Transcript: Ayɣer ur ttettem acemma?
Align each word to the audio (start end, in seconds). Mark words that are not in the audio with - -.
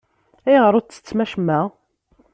Ayɣer 0.47 0.73
ur 0.77 0.83
ttettem 0.85 1.19
acemma? 1.23 1.59